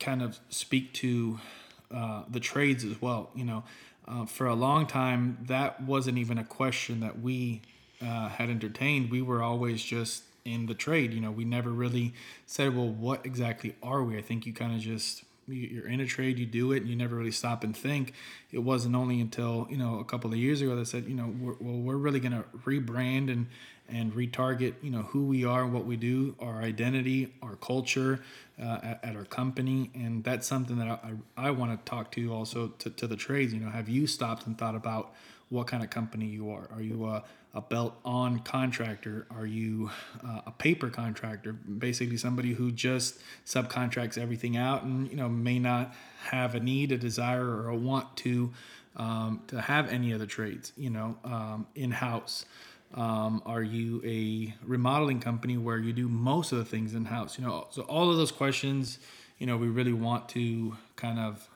kind 0.00 0.22
of 0.22 0.38
speak 0.50 0.92
to 0.94 1.38
uh, 1.94 2.24
the 2.28 2.40
trades 2.40 2.84
as 2.84 3.00
well. 3.00 3.30
You 3.34 3.44
know, 3.44 3.64
uh, 4.08 4.26
for 4.26 4.46
a 4.46 4.56
long 4.56 4.86
time 4.86 5.38
that 5.42 5.80
wasn't 5.80 6.18
even 6.18 6.36
a 6.36 6.44
question 6.44 6.98
that 7.00 7.20
we 7.20 7.62
uh, 8.02 8.28
had 8.28 8.50
entertained. 8.50 9.10
We 9.10 9.22
were 9.22 9.42
always 9.42 9.82
just 9.82 10.24
in 10.44 10.66
the 10.66 10.74
trade. 10.74 11.12
You 11.12 11.20
know, 11.20 11.30
we 11.30 11.44
never 11.44 11.70
really 11.70 12.14
said, 12.46 12.76
well, 12.76 12.88
what 12.88 13.24
exactly 13.24 13.74
are 13.82 14.02
we? 14.02 14.18
I 14.18 14.22
think 14.22 14.46
you 14.46 14.52
kind 14.52 14.74
of 14.74 14.80
just 14.80 15.24
you're 15.46 15.88
in 15.88 16.00
a 16.00 16.06
trade, 16.06 16.38
you 16.38 16.46
do 16.46 16.72
it, 16.72 16.82
and 16.82 16.88
you 16.88 16.96
never 16.96 17.16
really 17.16 17.30
stop 17.30 17.64
and 17.64 17.76
think. 17.76 18.14
It 18.52 18.60
wasn't 18.60 18.94
only 18.94 19.20
until 19.20 19.66
you 19.70 19.76
know 19.76 19.98
a 19.98 20.04
couple 20.04 20.30
of 20.30 20.36
years 20.36 20.60
ago 20.60 20.76
that 20.76 20.86
said, 20.86 21.06
you 21.06 21.14
know, 21.14 21.34
we're, 21.40 21.54
well, 21.60 21.78
we're 21.78 21.96
really 21.96 22.20
going 22.20 22.32
to 22.32 22.44
rebrand 22.64 23.30
and 23.30 23.46
and 23.88 24.12
retarget, 24.12 24.74
you 24.82 24.90
know, 24.90 25.02
who 25.02 25.24
we 25.24 25.44
are, 25.44 25.66
what 25.66 25.84
we 25.84 25.96
do, 25.96 26.36
our 26.38 26.62
identity, 26.62 27.34
our 27.42 27.56
culture 27.56 28.20
uh, 28.60 28.78
at, 28.84 29.00
at, 29.02 29.16
our 29.16 29.24
company, 29.24 29.90
and 29.94 30.22
that's 30.22 30.46
something 30.46 30.78
that 30.78 30.88
I, 30.88 31.14
I, 31.36 31.50
want 31.50 31.76
to 31.76 31.90
talk 31.90 32.12
to 32.12 32.32
also 32.32 32.68
to, 32.68 32.90
to 32.90 33.08
the 33.08 33.16
trades. 33.16 33.52
You 33.52 33.58
know, 33.58 33.70
have 33.70 33.88
you 33.88 34.06
stopped 34.06 34.46
and 34.46 34.56
thought 34.56 34.76
about 34.76 35.12
what 35.48 35.66
kind 35.66 35.82
of 35.82 35.90
company 35.90 36.26
you 36.26 36.50
are? 36.50 36.68
Are 36.72 36.80
you 36.80 37.04
a, 37.06 37.24
a 37.54 37.60
belt 37.60 37.94
on 38.04 38.40
contractor? 38.40 39.26
Are 39.30 39.46
you 39.46 39.90
uh, 40.24 40.42
a 40.46 40.50
paper 40.50 40.88
contractor? 40.88 41.52
Basically, 41.52 42.16
somebody 42.16 42.52
who 42.52 42.70
just 42.70 43.18
subcontracts 43.44 44.16
everything 44.18 44.56
out 44.56 44.82
and 44.82 45.10
you 45.10 45.16
know 45.16 45.28
may 45.28 45.58
not 45.58 45.94
have 46.24 46.54
a 46.54 46.60
need, 46.60 46.92
a 46.92 46.98
desire, 46.98 47.44
or 47.44 47.68
a 47.68 47.76
want 47.76 48.16
to 48.18 48.52
um, 48.96 49.42
to 49.48 49.60
have 49.60 49.88
any 49.88 50.12
of 50.12 50.20
the 50.20 50.26
trades. 50.26 50.72
You 50.76 50.90
know, 50.90 51.16
um, 51.24 51.66
in 51.74 51.90
house. 51.90 52.44
Um, 52.92 53.40
are 53.46 53.62
you 53.62 54.02
a 54.04 54.52
remodeling 54.66 55.20
company 55.20 55.56
where 55.56 55.78
you 55.78 55.92
do 55.92 56.08
most 56.08 56.50
of 56.50 56.58
the 56.58 56.64
things 56.64 56.92
in 56.92 57.04
house? 57.04 57.38
You 57.38 57.44
know, 57.46 57.68
so 57.70 57.82
all 57.82 58.10
of 58.10 58.16
those 58.16 58.32
questions, 58.32 58.98
you 59.38 59.46
know, 59.46 59.56
we 59.56 59.68
really 59.68 59.92
want 59.92 60.28
to 60.30 60.76
kind 60.96 61.20
of 61.20 61.48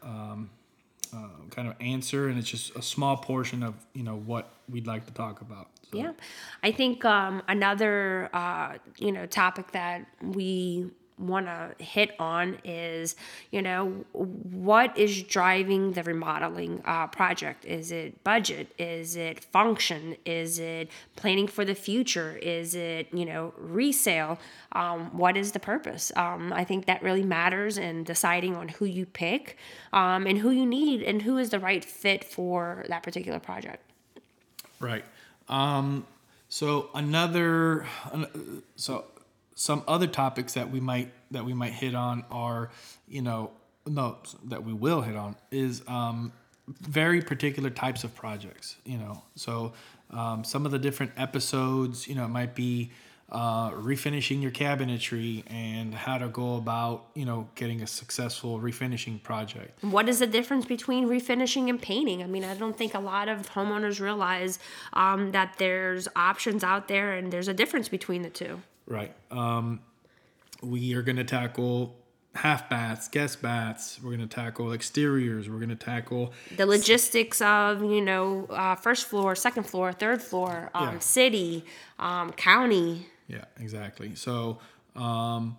uh, 1.14 1.49
kind 1.50 1.68
of 1.68 1.75
answer, 1.80 2.28
and 2.28 2.38
it's 2.38 2.50
just 2.50 2.75
a 2.76 2.83
small 2.83 3.16
portion 3.16 3.62
of 3.62 3.75
you 3.92 4.02
know 4.02 4.16
what 4.16 4.50
we'd 4.68 4.87
like 4.87 5.06
to 5.06 5.12
talk 5.12 5.40
about. 5.40 5.68
So. 5.90 5.99
Yeah, 5.99 6.12
I 6.62 6.73
think 6.73 7.04
um, 7.04 7.42
another 7.49 8.30
uh, 8.33 8.78
you 8.99 9.12
know 9.12 9.26
topic 9.26 9.73
that 9.73 10.06
we 10.23 10.90
want 11.18 11.47
to 11.47 11.75
hit 11.83 12.11
on 12.18 12.59
is 12.64 13.14
you 13.50 13.62
know 13.62 14.04
what 14.12 14.97
is 14.99 15.23
driving 15.23 15.92
the 15.92 16.02
remodeling 16.02 16.83
uh, 16.85 17.06
project? 17.06 17.64
Is 17.64 17.92
it 17.92 18.23
budget? 18.25 18.73
Is 18.78 19.16
it 19.16 19.42
function? 19.44 20.16
Is 20.25 20.59
it 20.59 20.90
planning 21.16 21.47
for 21.47 21.64
the 21.64 21.75
future? 21.75 22.37
Is 22.42 22.75
it 22.75 23.09
you 23.12 23.25
know 23.25 23.54
resale? 23.59 24.38
Um, 24.73 25.16
what 25.16 25.37
is 25.37 25.52
the 25.52 25.61
purpose? 25.61 26.11
Um, 26.16 26.52
i 26.52 26.64
think 26.64 26.87
that 26.87 27.02
really 27.02 27.23
matters 27.23 27.78
in 27.78 28.04
deciding 28.04 28.56
on 28.56 28.68
who 28.68 28.85
you 28.85 29.06
pick 29.06 29.56
um, 29.92 30.26
and 30.26 30.38
who 30.38 30.50
you 30.50 30.66
need 30.66 31.02
and 31.02 31.23
who 31.23 31.38
is 31.38 31.50
the 31.50 31.59
right 31.59 31.85
fit 31.85 32.25
for 32.25 32.85
that 32.88 33.02
particular 33.02 33.38
project. 33.38 33.83
Right. 34.80 35.04
Um, 35.49 36.06
so 36.49 36.90
another 36.94 37.87
so 38.76 39.04
some 39.54 39.82
other 39.87 40.06
topics 40.06 40.54
that 40.54 40.70
we 40.70 40.80
might 40.80 41.12
that 41.30 41.44
we 41.44 41.54
might 41.54 41.73
hit 41.73 41.94
on 41.94 42.25
are, 42.30 42.70
you 43.08 43.23
know, 43.23 43.50
no, 43.87 44.18
that 44.44 44.64
we 44.64 44.73
will 44.73 45.02
hit 45.02 45.16
on 45.16 45.37
is 45.50 45.82
um, 45.87 46.32
very 46.68 47.20
particular 47.20 47.70
types 47.70 48.04
of 48.04 48.14
projects. 48.14 48.76
You 48.84 48.99
know, 48.99 49.23
so 49.34 49.73
um, 50.11 50.44
some 50.44 50.66
of 50.66 50.73
the 50.73 50.78
different 50.78 51.12
episodes, 51.16 52.08
you 52.08 52.14
know, 52.14 52.25
it 52.25 52.28
might 52.28 52.54
be 52.54 52.90
uh, 53.30 53.70
refinishing 53.70 54.42
your 54.42 54.50
cabinetry 54.50 55.42
and 55.50 55.94
how 55.94 56.18
to 56.18 56.28
go 56.28 56.56
about, 56.56 57.06
you 57.14 57.25
know, 57.25 57.49
getting 57.54 57.82
a 57.82 57.87
successful 57.87 58.61
refinishing 58.61 59.23
project. 59.23 59.82
What 59.82 60.08
is 60.08 60.18
the 60.18 60.26
difference 60.26 60.66
between 60.66 61.08
refinishing 61.08 61.68
and 61.68 61.80
painting? 61.80 62.23
I 62.23 62.26
mean, 62.26 62.44
I 62.44 62.54
don't 62.54 62.76
think 62.76 62.94
a 62.94 63.00
lot 63.00 63.28
of 63.28 63.50
homeowners 63.50 64.00
realize 64.00 64.58
um, 64.92 65.32
that 65.32 65.54
there's 65.58 66.06
options 66.14 66.62
out 66.62 66.87
there 66.87 67.14
and 67.14 67.32
there's 67.32 67.49
a 67.49 67.54
difference 67.54 67.88
between 67.88 68.23
the 68.23 68.30
two. 68.30 68.61
Right. 68.86 69.14
Um, 69.30 69.80
we 70.62 70.94
are 70.94 71.02
going 71.02 71.16
to 71.16 71.24
tackle 71.24 71.96
half 72.34 72.68
baths, 72.68 73.08
guest 73.08 73.40
baths. 73.40 73.98
We're 74.02 74.16
going 74.16 74.28
to 74.28 74.34
tackle 74.34 74.72
exteriors. 74.72 75.48
We're 75.48 75.58
going 75.58 75.68
to 75.70 75.76
tackle 75.76 76.32
the 76.56 76.66
logistics 76.66 77.40
of 77.40 77.82
you 77.82 78.00
know 78.00 78.46
uh, 78.50 78.74
first 78.74 79.06
floor, 79.06 79.34
second 79.34 79.64
floor, 79.64 79.92
third 79.92 80.22
floor, 80.22 80.70
um, 80.74 80.94
yeah. 80.94 80.98
city, 80.98 81.64
um, 81.98 82.32
county. 82.32 83.06
Yeah, 83.28 83.44
exactly. 83.58 84.14
So, 84.14 84.58
um, 84.96 85.56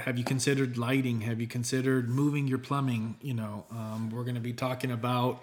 have 0.00 0.16
you 0.16 0.24
considered 0.24 0.78
lighting? 0.78 1.22
Have 1.22 1.40
you 1.40 1.46
considered 1.46 2.08
moving 2.08 2.46
your 2.46 2.58
plumbing? 2.58 3.16
You 3.20 3.34
know, 3.34 3.64
um, 3.70 4.10
we're 4.10 4.22
going 4.22 4.36
to 4.36 4.40
be 4.40 4.52
talking 4.52 4.90
about 4.90 5.42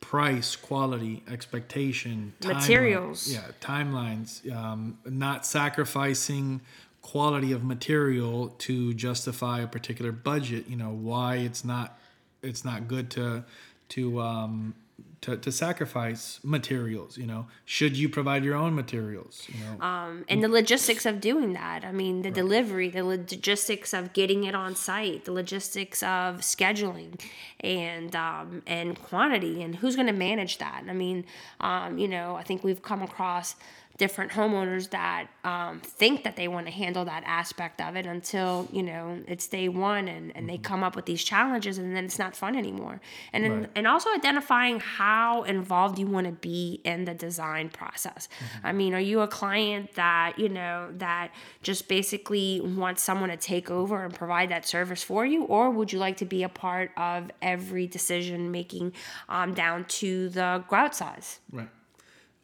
price, 0.00 0.56
quality, 0.56 1.22
expectation, 1.30 2.32
materials. 2.44 3.32
yeah, 3.32 3.42
timelines. 3.60 4.50
Um, 4.54 4.98
not 5.04 5.44
sacrificing 5.44 6.60
quality 7.02 7.52
of 7.52 7.64
material 7.64 8.50
to 8.58 8.94
justify 8.94 9.60
a 9.60 9.66
particular 9.66 10.12
budget. 10.12 10.68
You 10.68 10.76
know 10.76 10.90
why 10.90 11.36
it's 11.36 11.64
not 11.64 11.98
it's 12.42 12.64
not 12.64 12.88
good 12.88 13.10
to 13.12 13.44
to 13.90 14.20
um, 14.20 14.74
to, 15.20 15.36
to 15.36 15.52
sacrifice 15.52 16.40
materials 16.42 17.18
you 17.18 17.26
know? 17.26 17.46
Should 17.64 17.96
you 17.96 18.08
provide 18.08 18.44
your 18.44 18.54
own 18.54 18.74
materials 18.74 19.46
you 19.48 19.64
know? 19.64 19.84
Um, 19.84 20.24
and 20.28 20.42
the 20.42 20.48
logistics 20.48 21.06
of 21.06 21.20
doing 21.20 21.52
that. 21.54 21.84
I 21.84 21.92
mean 21.92 22.22
the 22.22 22.28
right. 22.28 22.34
delivery 22.34 22.88
the 22.88 23.04
logistics 23.04 23.92
of 23.92 24.12
getting 24.12 24.44
it 24.44 24.54
on 24.54 24.74
site 24.74 25.24
the 25.24 25.32
logistics 25.32 26.02
of 26.02 26.38
scheduling 26.40 27.20
and 27.60 28.14
um, 28.14 28.62
and 28.66 29.00
quantity 29.02 29.62
and 29.62 29.76
who's 29.76 29.96
going 29.96 30.06
to 30.06 30.12
manage 30.12 30.58
that. 30.58 30.84
I 30.88 30.92
mean 30.92 31.24
um, 31.60 31.98
you 31.98 32.08
know 32.08 32.36
i 32.36 32.42
think 32.42 32.64
we've 32.64 32.82
come 32.82 33.02
across 33.02 33.56
different 33.98 34.30
homeowners 34.30 34.90
that 34.90 35.26
um, 35.42 35.80
think 35.80 36.22
that 36.22 36.36
they 36.36 36.46
want 36.46 36.66
to 36.66 36.72
handle 36.72 37.04
that 37.04 37.24
aspect 37.26 37.80
of 37.80 37.96
it 37.96 38.06
until 38.06 38.68
you 38.72 38.82
know 38.82 39.20
it's 39.26 39.48
day 39.48 39.68
one 39.68 40.06
and, 40.06 40.30
and 40.30 40.32
mm-hmm. 40.32 40.46
they 40.46 40.58
come 40.58 40.84
up 40.84 40.94
with 40.94 41.04
these 41.04 41.22
challenges 41.22 41.78
and 41.78 41.94
then 41.94 42.04
it's 42.04 42.18
not 42.18 42.36
fun 42.36 42.56
anymore 42.56 43.00
and 43.32 43.44
then, 43.44 43.60
right. 43.60 43.70
and 43.74 43.86
also 43.88 44.08
identifying 44.14 44.78
how 44.78 45.42
involved 45.42 45.98
you 45.98 46.06
want 46.06 46.26
to 46.26 46.32
be 46.32 46.80
in 46.84 47.04
the 47.04 47.14
design 47.14 47.68
process 47.68 48.28
mm-hmm. 48.38 48.66
i 48.68 48.72
mean 48.72 48.94
are 48.94 49.00
you 49.00 49.20
a 49.20 49.28
client 49.28 49.92
that 49.94 50.38
you 50.38 50.48
know 50.48 50.88
that 50.96 51.32
just 51.62 51.88
basically 51.88 52.60
wants 52.60 53.02
someone 53.02 53.28
to 53.28 53.36
take 53.36 53.68
over 53.68 54.04
and 54.04 54.14
provide 54.14 54.48
that 54.48 54.64
service 54.64 55.02
for 55.02 55.26
you 55.26 55.42
or 55.44 55.70
would 55.70 55.92
you 55.92 55.98
like 55.98 56.16
to 56.16 56.24
be 56.24 56.44
a 56.44 56.48
part 56.48 56.92
of 56.96 57.28
every 57.42 57.88
decision 57.88 58.52
making 58.52 58.92
um, 59.28 59.54
down 59.54 59.84
to 59.86 60.28
the 60.28 60.62
grout 60.68 60.94
size 60.94 61.40
right 61.50 61.68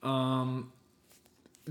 um, 0.02 0.70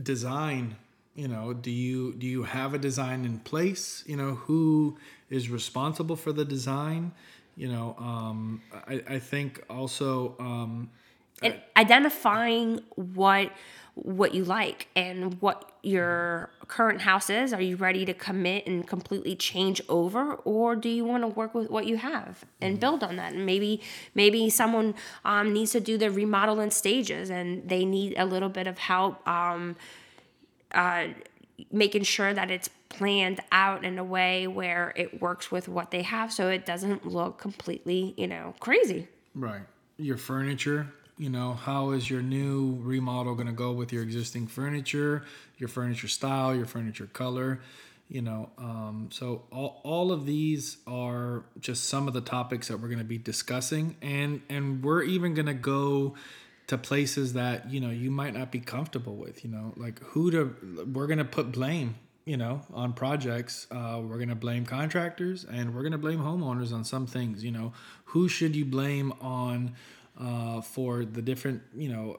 design 0.01 0.75
you 1.15 1.27
know 1.27 1.53
do 1.53 1.69
you 1.69 2.13
do 2.13 2.25
you 2.25 2.43
have 2.43 2.73
a 2.73 2.77
design 2.77 3.25
in 3.25 3.39
place? 3.39 4.03
You 4.07 4.17
know 4.17 4.35
who 4.35 4.97
is 5.29 5.50
responsible 5.50 6.15
for 6.15 6.31
the 6.31 6.45
design? 6.45 7.12
You 7.55 7.71
know 7.71 7.95
um, 8.00 8.62
I, 8.88 9.03
I 9.07 9.19
think 9.19 9.63
also 9.69 10.35
um, 10.39 10.89
and 11.41 11.62
identifying 11.77 12.81
what 12.95 13.51
what 13.95 14.33
you 14.33 14.43
like 14.43 14.88
and 14.95 15.39
what 15.39 15.71
your 15.83 16.50
current 16.67 17.01
house 17.01 17.29
is. 17.29 17.53
Are 17.53 17.62
you 17.62 17.75
ready 17.75 18.05
to 18.05 18.13
commit 18.13 18.65
and 18.65 18.88
completely 18.88 19.35
change 19.35 19.81
over 19.88 20.33
or 20.35 20.75
do 20.75 20.89
you 20.89 21.05
want 21.05 21.23
to 21.23 21.27
work 21.27 21.53
with 21.53 21.69
what 21.69 21.85
you 21.85 21.97
have 21.97 22.43
and 22.59 22.79
build 22.79 23.03
on 23.03 23.17
that? 23.17 23.33
And 23.33 23.45
maybe 23.45 23.81
maybe 24.15 24.50
someone 24.50 24.95
um, 25.25 25.53
needs 25.53 25.71
to 25.73 25.79
do 25.79 25.97
the 25.97 26.09
remodel 26.09 26.59
in 26.59 26.71
stages 26.71 27.29
and 27.29 27.69
they 27.69 27.85
need 27.85 28.15
a 28.17 28.25
little 28.25 28.50
bit 28.50 28.65
of 28.65 28.79
help 28.79 29.27
um, 29.27 29.75
uh, 30.73 31.07
making 31.71 32.03
sure 32.03 32.33
that 32.33 32.50
it's 32.50 32.69
planned 32.89 33.41
out 33.51 33.83
in 33.83 34.00
a 34.00 34.03
way 34.03 34.47
where 34.47 34.93
it 34.95 35.21
works 35.21 35.51
with 35.51 35.67
what 35.67 35.91
they 35.91 36.01
have 36.01 36.31
so 36.31 36.50
it 36.50 36.65
doesn't 36.65 37.05
look 37.05 37.38
completely 37.38 38.15
you 38.17 38.27
know 38.27 38.55
crazy. 38.59 39.07
Right. 39.35 39.62
Your 39.97 40.17
furniture 40.17 40.91
you 41.17 41.29
know 41.29 41.53
how 41.53 41.91
is 41.91 42.10
your 42.10 42.22
new 42.22 42.77
remodel 42.82 43.36
going 43.36 43.48
to 43.48 43.53
go 43.53 43.72
with 43.72 43.93
your 43.93 44.03
existing 44.03 44.48
furniture 44.48 45.24
your 45.58 45.70
furniture 45.70 46.08
style 46.08 46.55
your 46.55 46.65
furniture 46.65 47.08
color 47.08 47.62
you 48.10 48.22
know 48.22 48.50
um, 48.58 49.10
so 49.12 49.43
all, 49.51 49.82
all 49.84 50.12
of 50.12 50.25
these 50.25 50.77
are 50.88 51.43
just 51.60 51.86
some 51.86 52.08
of 52.08 52.13
the 52.13 52.22
topics 52.22 52.67
that 52.67 52.79
we're 52.79 52.88
going 52.88 52.98
to 52.98 53.05
be 53.05 53.17
discussing 53.17 53.96
and 54.01 54.41
and 54.50 54.84
we're 54.84 55.03
even 55.03 55.34
going 55.34 55.46
to 55.46 55.53
go 55.53 56.15
to 56.67 56.77
places 56.77 57.34
that 57.34 57.72
you 57.72 57.79
know 57.79 57.89
you 57.89 58.12
might 58.12 58.34
not 58.34 58.51
be 58.51 58.60
comfortable 58.60 59.15
with. 59.15 59.43
You 59.43 59.51
know, 59.51 59.74
like 59.75 60.00
who 60.00 60.32
to 60.32 60.86
we're 60.91 61.08
gonna 61.08 61.25
put 61.25 61.51
blame. 61.51 61.96
You 62.25 62.38
know, 62.38 62.62
on 62.74 62.93
projects, 62.93 63.67
uh, 63.70 64.00
we're 64.01 64.17
gonna 64.17 64.34
blame 64.34 64.65
contractors 64.65 65.43
and 65.43 65.75
we're 65.75 65.84
gonna 65.84 65.98
blame 65.98 66.20
homeowners 66.20 66.72
on 66.72 66.86
some 66.86 67.05
things. 67.05 67.43
You 67.43 67.51
know, 67.51 67.74
who 68.05 68.29
should 68.29 68.55
you 68.55 68.63
blame 68.63 69.12
on 69.20 69.75
uh, 70.20 70.62
for 70.62 71.05
the 71.05 71.22
different 71.22 71.62
you 71.75 71.89
know 71.89 72.17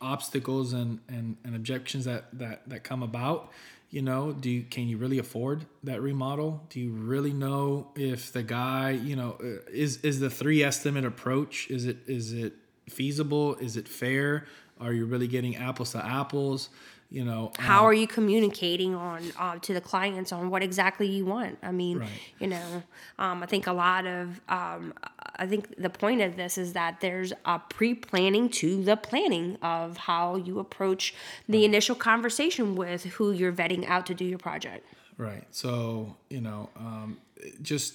obstacles 0.00 0.72
and, 0.72 0.98
and, 1.08 1.36
and 1.44 1.54
objections 1.54 2.04
that, 2.06 2.24
that, 2.36 2.68
that 2.68 2.82
come 2.82 3.04
about 3.04 3.52
you 3.90 4.02
know 4.02 4.32
do 4.32 4.50
you, 4.50 4.62
can 4.62 4.88
you 4.88 4.96
really 4.96 5.18
afford 5.18 5.66
that 5.84 6.00
remodel? 6.00 6.62
Do 6.70 6.80
you 6.80 6.90
really 6.90 7.32
know 7.32 7.88
if 7.94 8.32
the 8.32 8.42
guy 8.42 8.90
you 8.90 9.14
know 9.14 9.36
uh, 9.38 9.70
is 9.70 9.98
is 9.98 10.18
the 10.18 10.30
three 10.30 10.64
estimate 10.64 11.04
approach 11.04 11.70
is 11.70 11.84
it 11.84 11.98
is 12.06 12.32
it 12.32 12.54
feasible? 12.88 13.54
Is 13.56 13.76
it 13.76 13.86
fair? 13.86 14.46
Are 14.80 14.92
you 14.92 15.04
really 15.04 15.28
getting 15.28 15.56
apples 15.56 15.92
to 15.92 16.04
apples 16.04 16.70
you 17.12 17.24
know 17.24 17.52
how 17.58 17.82
uh, 17.82 17.88
are 17.88 17.92
you 17.92 18.06
communicating 18.06 18.94
on 18.94 19.22
uh, 19.38 19.58
to 19.58 19.74
the 19.74 19.80
clients 19.80 20.32
on 20.32 20.48
what 20.48 20.62
exactly 20.62 21.06
you 21.06 21.24
want 21.24 21.58
i 21.62 21.70
mean 21.70 21.98
right. 21.98 22.08
you 22.38 22.46
know 22.46 22.82
um, 23.18 23.42
i 23.42 23.46
think 23.46 23.66
a 23.66 23.72
lot 23.72 24.06
of 24.06 24.40
um, 24.48 24.94
i 25.36 25.46
think 25.46 25.76
the 25.76 25.90
point 25.90 26.20
of 26.22 26.36
this 26.36 26.56
is 26.56 26.72
that 26.72 27.00
there's 27.00 27.32
a 27.44 27.58
pre-planning 27.58 28.48
to 28.48 28.82
the 28.82 28.96
planning 28.96 29.58
of 29.62 29.96
how 29.96 30.36
you 30.36 30.58
approach 30.58 31.14
the 31.48 31.58
right. 31.58 31.64
initial 31.64 31.94
conversation 31.94 32.74
with 32.74 33.04
who 33.04 33.30
you're 33.30 33.52
vetting 33.52 33.86
out 33.86 34.06
to 34.06 34.14
do 34.14 34.24
your 34.24 34.38
project 34.38 34.86
right 35.18 35.44
so 35.50 36.16
you 36.30 36.40
know 36.40 36.70
um, 36.76 37.18
just 37.60 37.94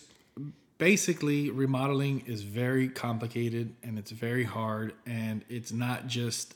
basically 0.78 1.50
remodeling 1.50 2.24
is 2.28 2.44
very 2.44 2.88
complicated 2.88 3.74
and 3.82 3.98
it's 3.98 4.12
very 4.12 4.44
hard 4.44 4.94
and 5.08 5.44
it's 5.50 5.72
not 5.72 6.06
just 6.06 6.54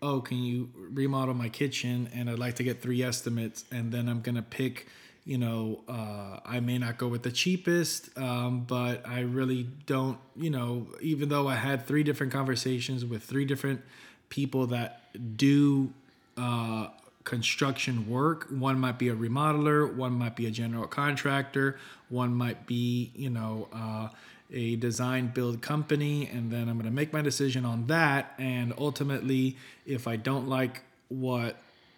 oh, 0.00 0.20
can 0.20 0.38
you 0.38 0.70
remodel 0.74 1.34
my 1.34 1.48
kitchen? 1.48 2.08
And 2.14 2.30
I'd 2.30 2.38
like 2.38 2.56
to 2.56 2.64
get 2.64 2.80
three 2.80 3.02
estimates, 3.02 3.64
and 3.70 3.92
then 3.92 4.08
I'm 4.08 4.20
gonna 4.20 4.42
pick. 4.42 4.88
You 5.24 5.36
know, 5.36 5.80
uh, 5.86 6.40
I 6.46 6.60
may 6.60 6.78
not 6.78 6.96
go 6.96 7.06
with 7.06 7.22
the 7.22 7.30
cheapest, 7.30 8.16
um, 8.16 8.64
but 8.66 9.06
I 9.06 9.20
really 9.20 9.68
don't. 9.86 10.18
You 10.36 10.50
know, 10.50 10.86
even 11.02 11.28
though 11.28 11.48
I 11.48 11.56
had 11.56 11.86
three 11.86 12.02
different 12.02 12.32
conversations 12.32 13.04
with 13.04 13.22
three 13.22 13.44
different 13.44 13.82
people 14.30 14.68
that 14.68 15.02
do 15.36 15.92
uh, 16.36 16.88
construction 17.24 18.08
work. 18.08 18.46
One 18.48 18.78
might 18.78 18.98
be 18.98 19.08
a 19.08 19.14
remodeler, 19.14 19.94
one 19.94 20.12
might 20.12 20.34
be 20.34 20.46
a 20.46 20.50
general 20.50 20.86
contractor, 20.86 21.78
one 22.08 22.34
might 22.34 22.66
be, 22.66 23.12
you 23.14 23.28
know, 23.28 23.68
uh, 23.72 24.08
a 24.52 24.76
design 24.76 25.28
build 25.28 25.60
company 25.60 26.28
and 26.32 26.50
then 26.50 26.68
I'm 26.68 26.76
going 26.76 26.90
to 26.90 26.90
make 26.90 27.12
my 27.12 27.22
decision 27.22 27.64
on 27.64 27.86
that. 27.88 28.34
And 28.38 28.72
ultimately 28.78 29.56
if 29.86 30.08
I 30.08 30.16
don't 30.16 30.48
like 30.48 30.82
what 31.08 31.56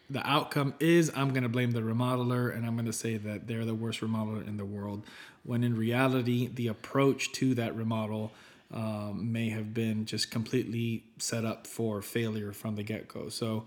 the 0.09 0.29
outcome 0.29 0.75
is 0.81 1.13
I'm 1.15 1.31
going 1.31 1.45
to 1.45 1.49
blame 1.49 1.71
the 1.71 1.81
remodeler 1.81 2.55
and 2.55 2.67
I'm 2.67 2.75
going 2.75 2.87
to 2.87 2.93
say 2.93 3.17
that 3.17 3.47
they're 3.47 3.65
the 3.65 3.75
worst 3.75 4.01
remodeler 4.01 4.47
in 4.47 4.57
the 4.57 4.65
world. 4.65 5.05
When 5.45 5.63
in 5.63 5.77
reality 5.77 6.49
the 6.53 6.67
approach 6.67 7.33
to 7.33 7.55
that 7.55 7.77
remodel 7.77 8.33
um, 8.73 9.33
may 9.33 9.51
have 9.51 9.75
been 9.75 10.07
just 10.07 10.31
completely 10.31 11.05
set 11.19 11.45
up 11.45 11.67
for 11.67 12.03
failure 12.03 12.53
from 12.53 12.77
the 12.77 12.83
get-go. 12.83 13.29
So 13.29 13.65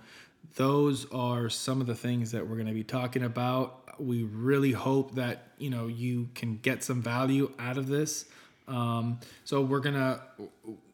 those 0.55 1.09
are 1.11 1.49
some 1.49 1.81
of 1.81 1.87
the 1.87 1.95
things 1.95 2.31
that 2.31 2.47
we're 2.47 2.55
going 2.55 2.67
to 2.67 2.73
be 2.73 2.83
talking 2.83 3.23
about. 3.23 3.99
We 3.99 4.23
really 4.23 4.71
hope 4.71 5.15
that 5.15 5.49
you 5.57 5.69
know 5.69 5.87
you 5.87 6.29
can 6.35 6.57
get 6.57 6.83
some 6.83 7.01
value 7.01 7.51
out 7.59 7.77
of 7.77 7.87
this 7.87 8.25
um, 8.67 9.19
so 9.43 9.61
we're 9.61 9.79
gonna 9.79 10.21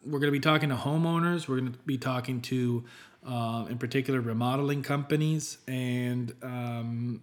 we're 0.05 0.19
gonna 0.19 0.31
be 0.31 0.39
talking 0.39 0.69
to 0.69 0.75
homeowners. 0.75 1.47
We're 1.47 1.59
gonna 1.59 1.73
be 1.85 1.97
talking 1.97 2.41
to, 2.41 2.83
uh, 3.25 3.65
in 3.69 3.77
particular, 3.77 4.21
remodeling 4.21 4.83
companies, 4.83 5.57
and 5.67 6.33
um, 6.41 7.21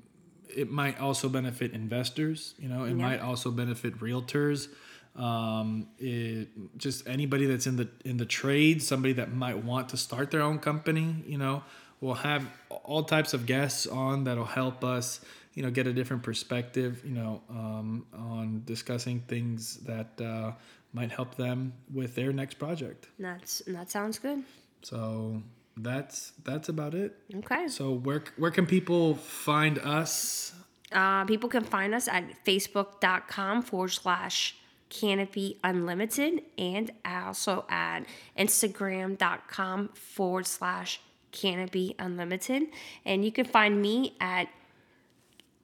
it 0.54 0.70
might 0.70 1.00
also 1.00 1.28
benefit 1.28 1.72
investors. 1.72 2.54
You 2.58 2.68
know, 2.68 2.84
it 2.84 2.90
yeah. 2.90 2.94
might 2.94 3.20
also 3.20 3.50
benefit 3.50 3.98
realtors. 3.98 4.68
Um, 5.16 5.88
it, 5.98 6.48
just 6.76 7.08
anybody 7.08 7.46
that's 7.46 7.66
in 7.66 7.76
the 7.76 7.88
in 8.04 8.18
the 8.18 8.26
trade, 8.26 8.82
somebody 8.82 9.14
that 9.14 9.32
might 9.32 9.64
want 9.64 9.88
to 9.90 9.96
start 9.96 10.30
their 10.30 10.42
own 10.42 10.58
company. 10.58 11.24
You 11.26 11.38
know, 11.38 11.64
we'll 12.00 12.14
have 12.14 12.46
all 12.68 13.02
types 13.02 13.34
of 13.34 13.46
guests 13.46 13.86
on 13.86 14.24
that'll 14.24 14.44
help 14.44 14.84
us 14.84 15.20
you 15.56 15.62
know 15.62 15.70
get 15.70 15.88
a 15.88 15.92
different 15.92 16.22
perspective 16.22 17.02
you 17.04 17.14
know 17.14 17.42
um, 17.50 18.06
on 18.14 18.62
discussing 18.64 19.20
things 19.26 19.78
that 19.78 20.20
uh, 20.20 20.52
might 20.92 21.10
help 21.10 21.34
them 21.34 21.72
with 21.92 22.14
their 22.14 22.32
next 22.32 22.54
project. 22.54 23.08
That's 23.18 23.62
that 23.66 23.90
sounds 23.90 24.20
good. 24.20 24.44
So 24.82 25.42
that's 25.76 26.32
that's 26.44 26.68
about 26.68 26.94
it. 26.94 27.18
Okay. 27.34 27.68
So 27.68 27.92
where 27.92 28.22
where 28.36 28.50
can 28.50 28.66
people 28.66 29.16
find 29.16 29.78
us? 29.78 30.54
Uh, 30.92 31.24
people 31.24 31.48
can 31.48 31.64
find 31.64 31.94
us 31.94 32.06
at 32.06 32.24
facebook.com 32.44 33.62
forward 33.62 33.88
slash 33.88 34.56
canopy 34.88 35.58
unlimited 35.64 36.42
and 36.56 36.92
also 37.04 37.64
at 37.68 38.06
instagram.com 38.38 39.88
forward 39.94 40.46
slash 40.46 41.00
canopy 41.32 41.96
unlimited. 41.98 42.62
And 43.04 43.24
you 43.24 43.32
can 43.32 43.44
find 43.44 43.82
me 43.82 44.16
at 44.20 44.48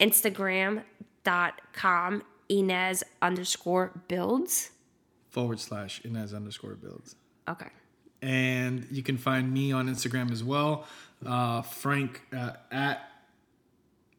Instagram.com 0.02 2.22
Inez 2.48 3.04
underscore 3.22 3.92
builds. 4.08 4.70
Forward 5.30 5.60
slash 5.60 6.00
Inez 6.04 6.34
underscore 6.34 6.74
builds. 6.74 7.14
Okay. 7.48 7.68
And 8.20 8.86
you 8.90 9.02
can 9.02 9.16
find 9.16 9.50
me 9.52 9.72
on 9.72 9.88
Instagram 9.88 10.30
as 10.30 10.44
well. 10.44 10.84
Uh, 11.24 11.62
Frank 11.62 12.20
uh, 12.36 12.52
at 12.70 13.08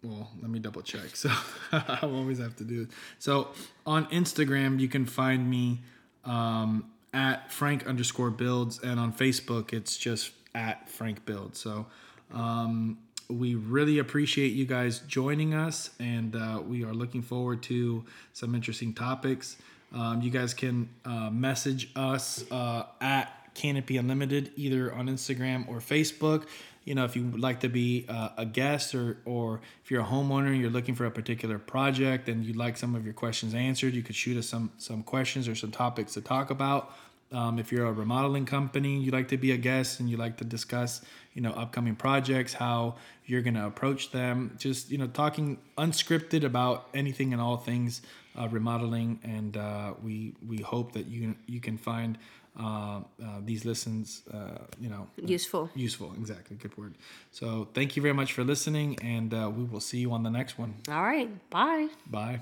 well, 0.03 0.29
let 0.41 0.51
me 0.51 0.59
double 0.59 0.81
check. 0.81 1.09
So 1.15 1.29
I 1.71 1.99
always 2.01 2.39
have 2.39 2.55
to 2.57 2.63
do 2.63 2.83
it. 2.83 2.89
So 3.19 3.49
on 3.85 4.05
Instagram, 4.07 4.79
you 4.79 4.89
can 4.89 5.05
find 5.05 5.49
me 5.49 5.81
um, 6.25 6.91
at 7.13 7.51
Frank 7.51 7.87
underscore 7.87 8.31
builds, 8.31 8.79
and 8.79 8.99
on 8.99 9.13
Facebook, 9.13 9.71
it's 9.71 9.95
just 9.97 10.31
at 10.53 10.89
Frank 10.89 11.25
builds. 11.25 11.59
So 11.59 11.85
um, 12.33 12.97
we 13.33 13.55
really 13.55 13.99
appreciate 13.99 14.53
you 14.53 14.65
guys 14.65 14.99
joining 14.99 15.53
us, 15.53 15.89
and 15.99 16.35
uh, 16.35 16.61
we 16.65 16.83
are 16.83 16.93
looking 16.93 17.21
forward 17.21 17.63
to 17.63 18.03
some 18.33 18.55
interesting 18.55 18.93
topics. 18.93 19.57
Um, 19.93 20.21
you 20.21 20.31
guys 20.31 20.53
can 20.53 20.89
uh, 21.05 21.29
message 21.29 21.91
us 21.95 22.49
uh, 22.51 22.85
at 23.01 23.53
Canopy 23.53 23.97
Unlimited 23.97 24.51
either 24.55 24.93
on 24.93 25.07
Instagram 25.07 25.67
or 25.67 25.77
Facebook. 25.77 26.45
You 26.85 26.95
know, 26.95 27.05
if 27.05 27.15
you 27.15 27.23
would 27.25 27.39
like 27.39 27.61
to 27.61 27.69
be 27.69 28.05
uh, 28.09 28.29
a 28.37 28.45
guest 28.45 28.93
or, 28.93 29.17
or 29.25 29.61
if 29.83 29.91
you're 29.91 30.01
a 30.01 30.05
homeowner 30.05 30.47
and 30.47 30.59
you're 30.59 30.69
looking 30.69 30.95
for 30.95 31.05
a 31.05 31.11
particular 31.11 31.57
project 31.57 32.27
and 32.27 32.43
you'd 32.43 32.57
like 32.57 32.75
some 32.75 32.93
of 32.95 33.05
your 33.05 33.13
questions 33.13 33.53
answered, 33.53 33.93
you 33.93 34.03
could 34.03 34.15
shoot 34.15 34.37
us 34.37 34.47
some 34.47 34.71
some 34.77 35.03
questions 35.03 35.47
or 35.47 35.55
some 35.55 35.71
topics 35.71 36.13
to 36.13 36.21
talk 36.21 36.49
about. 36.49 36.93
Um, 37.33 37.57
if 37.57 37.71
you're 37.71 37.87
a 37.87 37.91
remodeling 37.91 38.45
company, 38.45 38.99
you 38.99 39.11
like 39.11 39.27
to 39.29 39.37
be 39.37 39.51
a 39.51 39.57
guest 39.57 39.99
and 39.99 40.09
you 40.09 40.17
like 40.17 40.37
to 40.37 40.43
discuss, 40.43 41.01
you 41.33 41.41
know, 41.41 41.51
upcoming 41.51 41.95
projects, 41.95 42.53
how 42.53 42.95
you're 43.25 43.41
going 43.41 43.55
to 43.55 43.65
approach 43.65 44.11
them, 44.11 44.55
just, 44.59 44.91
you 44.91 44.97
know, 44.97 45.07
talking 45.07 45.57
unscripted 45.77 46.43
about 46.43 46.87
anything 46.93 47.33
and 47.33 47.41
all 47.41 47.57
things 47.57 48.01
uh, 48.39 48.47
remodeling. 48.49 49.19
And 49.23 49.57
uh, 49.57 49.93
we 50.03 50.35
we 50.47 50.57
hope 50.57 50.93
that 50.93 51.07
you 51.07 51.35
you 51.47 51.59
can 51.59 51.77
find 51.77 52.17
uh, 52.59 53.01
uh 53.21 53.39
these 53.43 53.65
listens, 53.65 54.21
uh, 54.31 54.59
you 54.79 54.89
know, 54.89 55.07
useful. 55.17 55.69
Useful, 55.73 56.13
exactly. 56.17 56.55
Good 56.55 56.77
word. 56.77 56.93
So 57.31 57.67
thank 57.73 57.95
you 57.95 58.01
very 58.01 58.13
much 58.13 58.33
for 58.33 58.43
listening, 58.43 58.99
and 59.01 59.33
uh, 59.33 59.51
we 59.55 59.63
will 59.63 59.79
see 59.79 59.99
you 59.99 60.11
on 60.11 60.21
the 60.23 60.31
next 60.31 60.59
one. 60.59 60.75
All 60.87 61.03
right. 61.03 61.29
Bye. 61.49 61.87
Bye. 62.05 62.41